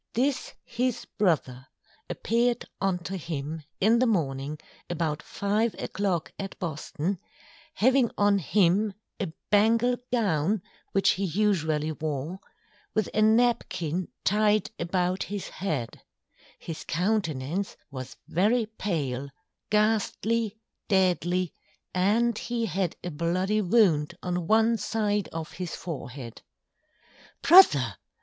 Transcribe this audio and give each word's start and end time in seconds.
This 0.15 0.51
his 0.65 1.05
Brother 1.05 1.67
appear'd 2.09 2.65
unto 2.81 3.15
him, 3.17 3.61
in 3.79 3.99
the 3.99 4.07
Morning 4.07 4.57
about 4.89 5.21
Five 5.21 5.75
a 5.77 5.87
Clock 5.89 6.33
at 6.39 6.57
Boston, 6.57 7.19
having 7.75 8.09
on 8.17 8.39
him 8.39 8.95
a 9.19 9.31
Bengal 9.51 9.97
Gown, 10.11 10.63
which 10.93 11.11
he 11.11 11.23
usually 11.23 11.91
wore, 11.91 12.39
with 12.95 13.09
a 13.13 13.21
Napkin 13.21 14.07
tyed 14.23 14.71
about 14.79 15.21
his 15.21 15.49
Head; 15.49 16.01
his 16.57 16.83
Countenance 16.83 17.77
was 17.91 18.17
very 18.27 18.65
Pale, 18.65 19.29
Gastly, 19.69 20.57
Deadly, 20.87 21.53
and 21.93 22.35
he 22.39 22.65
had 22.65 22.95
a 23.03 23.11
bloody 23.11 23.61
Wound 23.61 24.15
on 24.23 24.47
one 24.47 24.77
side 24.79 25.27
of 25.31 25.51
his 25.51 25.75
Fore 25.75 26.09
head. 26.09 26.41
_Brother! 27.43 27.97